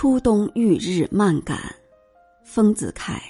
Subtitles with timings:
[0.00, 1.74] 初冬遇日漫感，
[2.44, 3.20] 丰子恺。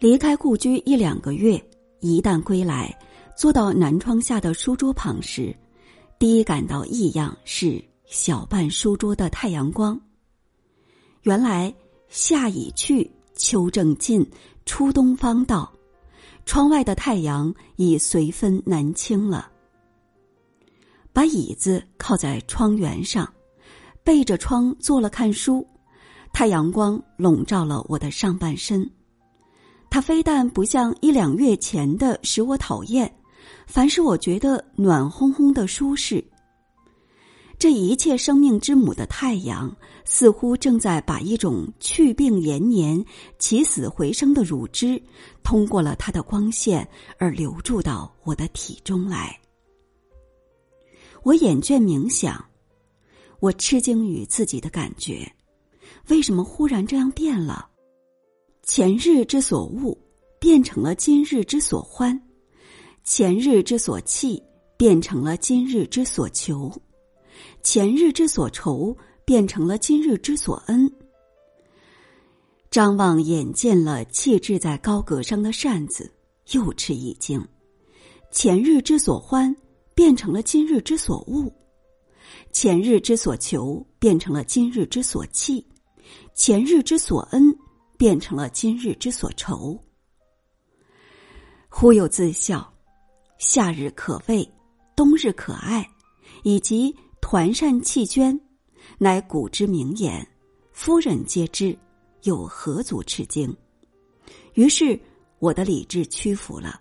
[0.00, 1.64] 离开故居一两个月，
[2.00, 2.92] 一旦归来，
[3.36, 5.56] 坐到南窗下的书桌旁时，
[6.18, 9.96] 第一感到异样是小半书桌的太阳光。
[11.22, 11.72] 原来
[12.08, 14.28] 夏已去，秋正近，
[14.64, 15.72] 初冬方到，
[16.44, 19.48] 窗外的太阳已随风南倾了。
[21.12, 23.32] 把椅子靠在窗缘上。
[24.06, 25.66] 背着窗坐了看书，
[26.32, 28.88] 太阳光笼罩了我的上半身。
[29.90, 33.12] 它非但不像一两月前的使我讨厌，
[33.66, 36.24] 凡是我觉得暖烘烘的舒适。
[37.58, 43.04] 这一切生命之母的太阳，似乎正在把一种去病延年、
[43.40, 45.02] 起死回生的乳汁，
[45.42, 46.86] 通过了它的光线
[47.18, 49.36] 而流注到我的体中来。
[51.24, 52.44] 我眼倦冥想。
[53.40, 55.30] 我吃惊于自己的感觉，
[56.08, 57.68] 为什么忽然这样变了？
[58.62, 59.96] 前日之所恶，
[60.40, 62.18] 变成了今日之所欢；
[63.04, 64.42] 前日之所弃，
[64.76, 66.70] 变成了今日之所求；
[67.62, 70.90] 前日之所愁，变成了今日之所恩。
[72.70, 76.12] 张望眼见了气置在高阁上的扇子，
[76.52, 77.42] 又吃一惊：
[78.30, 79.54] 前日之所欢，
[79.94, 81.50] 变成了今日之所恶。
[82.52, 85.66] 前日之所求变成了今日之所弃，
[86.34, 87.54] 前日之所恩
[87.96, 89.78] 变成了今日之所愁。
[91.68, 92.72] 忽又自笑，
[93.38, 94.48] 夏日可畏，
[94.94, 95.86] 冬日可爱，
[96.42, 98.38] 以及团扇弃捐，
[98.98, 100.26] 乃古之名言，
[100.72, 101.76] 夫人皆知，
[102.22, 103.54] 又何足吃惊？
[104.54, 104.98] 于是
[105.38, 106.80] 我的理智屈服了，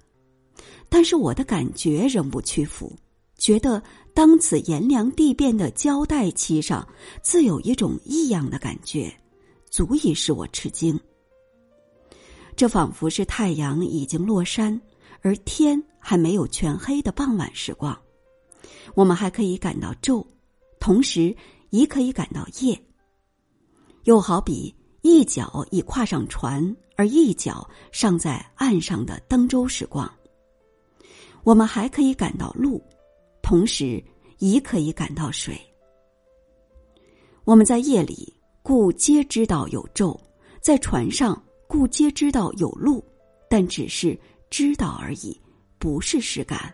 [0.88, 2.96] 但是我的感觉仍不屈服，
[3.46, 3.84] 觉得。
[4.16, 6.88] 当此炎凉地变的交代期上，
[7.22, 9.14] 自有一种异样的感觉，
[9.70, 10.98] 足以使我吃惊。
[12.56, 14.80] 这仿佛是太阳已经落山，
[15.22, 17.94] 而天还没有全黑的傍晚时光。
[18.94, 20.26] 我们还可以感到昼，
[20.80, 21.36] 同时
[21.72, 22.82] 亦可以感到夜。
[24.06, 30.10] 又好比一脚已跨上船，而一脚尚在岸上的登舟时光。
[31.44, 32.82] 我们还可以感到路。
[33.46, 34.04] 同时，
[34.40, 35.56] 亦可以感到水。
[37.44, 38.34] 我们在夜里，
[38.64, 40.20] 故皆知道有昼；
[40.60, 43.06] 在船上，故皆知道有路，
[43.48, 44.20] 但只是
[44.50, 45.40] 知道而已，
[45.78, 46.74] 不是实感。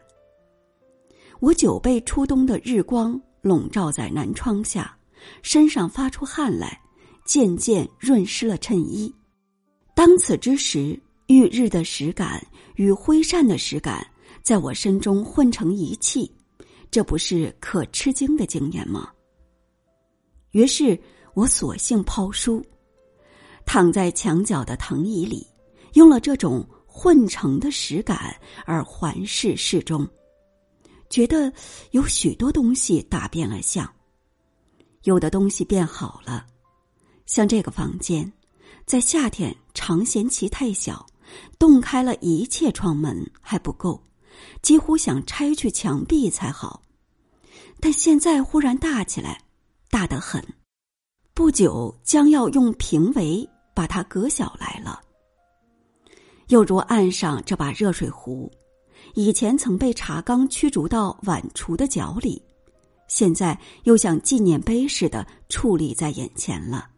[1.42, 4.98] 我久被初冬的日光笼罩在南窗下，
[5.42, 6.80] 身上发出汗来，
[7.26, 9.14] 渐渐润湿了衬衣。
[9.94, 12.42] 当此之时，遇日的实感
[12.76, 14.08] 与灰扇的实感，
[14.42, 16.34] 在我身中混成一气。
[16.92, 19.10] 这不是可吃惊的经验吗？
[20.52, 21.00] 于是
[21.34, 22.62] 我索性抛书，
[23.66, 25.48] 躺在墙角的藤椅里，
[25.94, 28.36] 用了这种混成的实感
[28.66, 30.06] 而环视室中，
[31.10, 31.52] 觉得
[31.92, 33.90] 有许多东西打变了相，
[35.04, 36.46] 有的东西变好了，
[37.26, 38.30] 像这个房间，
[38.86, 41.06] 在夏天常嫌其太小，
[41.58, 44.04] 洞开了一切窗门还不够。
[44.62, 46.82] 几乎想拆去墙壁才好，
[47.80, 49.42] 但现在忽然大起来，
[49.90, 50.44] 大得很。
[51.34, 55.02] 不久将要用平围把它隔小来了。
[56.50, 58.52] 又如岸上这把热水壶，
[59.14, 62.42] 以前曾被茶缸驱逐到碗橱的角里，
[63.08, 66.90] 现在又像纪念碑似的矗立在眼前了。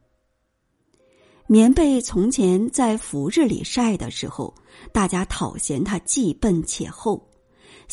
[1.46, 4.54] 棉被从前在伏日里晒的时候，
[4.92, 7.22] 大家讨嫌它既笨且厚。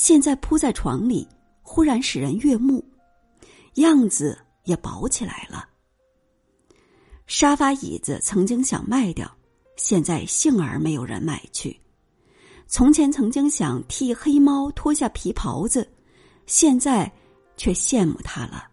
[0.02, 1.28] 现在铺在床里，
[1.60, 2.82] 忽然使人悦目，
[3.74, 5.68] 样子也薄起来了。
[7.26, 9.30] 沙发椅子曾经想卖掉，
[9.76, 11.78] 现在幸而没有人买去。
[12.66, 15.86] 从前曾经想替黑猫脱下皮袍子，
[16.46, 17.12] 现在
[17.58, 18.70] 却羡慕它了。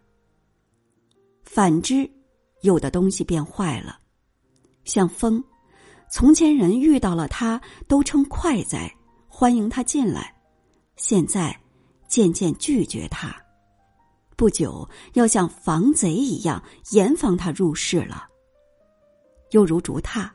[1.43, 2.09] 反之，
[2.61, 3.99] 有的东西变坏了，
[4.85, 5.43] 像风，
[6.09, 8.89] 从前人遇到了它都称快哉，
[9.27, 10.36] 欢迎它进来。
[10.97, 11.57] 现在，
[12.07, 13.35] 渐渐拒绝他，
[14.35, 16.61] 不久要像防贼一样
[16.91, 18.27] 严防他入室了。
[19.51, 20.29] 又如竹榻，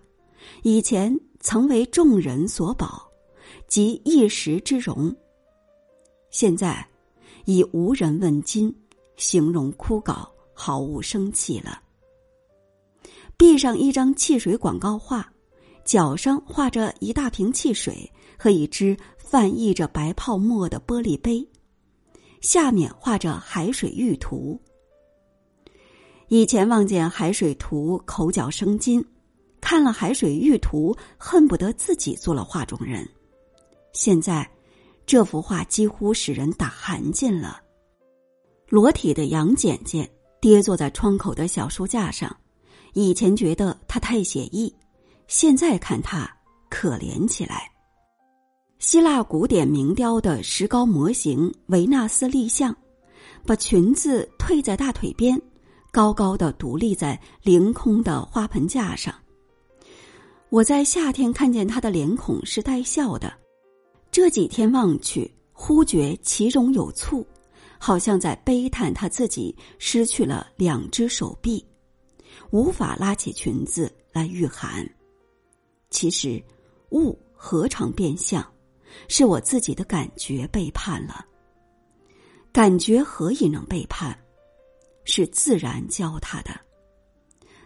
[0.62, 3.06] 以前曾为众人所保，
[3.67, 5.14] 及一时之荣，
[6.31, 6.87] 现在
[7.44, 8.75] 已无人问津，
[9.17, 11.82] 形容枯槁，毫无生气了。
[13.37, 15.31] 壁上一张汽水广告画，
[15.84, 18.96] 脚上画着一大瓶汽水和一只。
[19.32, 21.49] 泛溢着白泡沫的玻璃杯，
[22.43, 24.61] 下面画着海水玉图。
[26.29, 29.02] 以前望见海水图，口角生津；
[29.58, 33.08] 看了海水玉图，恨不得自己做了画中人。
[33.94, 34.46] 现在，
[35.06, 37.58] 这幅画几乎使人打寒噤了。
[38.69, 40.06] 裸体的杨戬戬
[40.43, 42.37] 跌坐在窗口的小书架上，
[42.93, 44.76] 以前觉得他太写意，
[45.32, 46.31] 现在看他
[46.69, 47.67] 可怜起来。
[48.79, 52.76] 希腊古典名雕的石膏模型维纳斯立像，
[53.46, 55.40] 把裙子褪在大腿边，
[55.90, 59.14] 高高的独立在凌空的花盆架上。
[60.50, 63.32] 我在夏天看见他的脸孔是带笑的，
[64.11, 67.26] 这几天望去，忽觉其容有醋，
[67.78, 71.64] 好像在悲叹他自己失去了两只手臂，
[72.50, 74.87] 无法拉起裙子来御寒。
[75.92, 76.42] 其实，
[76.90, 78.44] 物何尝变相？
[79.08, 81.24] 是我自己的感觉背叛了。
[82.50, 84.18] 感觉何以能背叛？
[85.04, 86.50] 是自然教他的。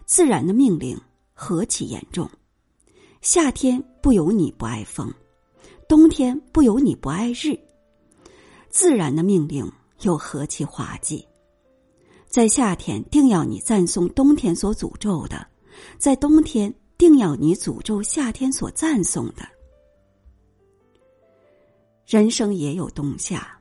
[0.05, 0.99] 自然的命令
[1.33, 2.29] 何其严重！
[3.21, 5.11] 夏天不由你不爱风，
[5.87, 7.57] 冬天不由你不爱日。
[8.69, 9.71] 自然的命令
[10.01, 11.25] 又何其滑稽！
[12.27, 15.47] 在夏天定要你赞颂冬天所诅咒的，
[15.97, 19.47] 在冬天定要你诅咒夏天所赞颂的。
[22.05, 23.59] 人生也有冬夏，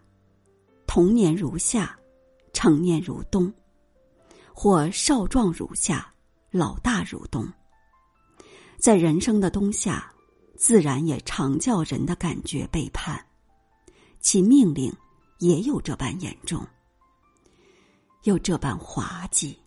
[0.87, 1.99] 童年如夏，
[2.53, 3.53] 成年如冬，
[4.55, 6.13] 或少壮如夏，
[6.51, 7.47] 老大如冬。
[8.79, 10.13] 在人生的冬夏，
[10.57, 13.27] 自然也常叫人的感觉背叛，
[14.21, 14.93] 其命令
[15.39, 16.65] 也有这般严重，
[18.23, 19.59] 又这般滑稽。